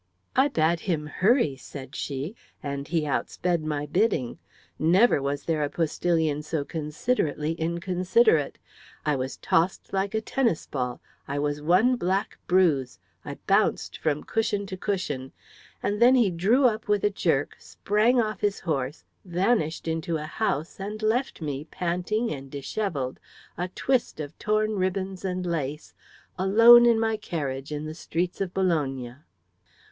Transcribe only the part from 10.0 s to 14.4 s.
a tennis ball, I was one black bruise, I bounced from